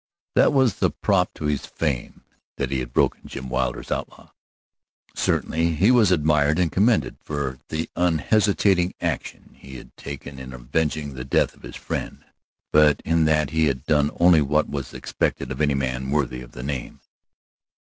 [0.33, 2.23] That was the prop to his fame
[2.57, 4.31] that he had broken Jim Wilder's outlaw.
[5.13, 11.13] Certainly he was admired and commended for the unhesitating action he had taken in avenging
[11.13, 12.25] the death of his friend,
[12.73, 16.63] but in that he had done only what was expected of any man worthy the
[16.63, 16.99] name.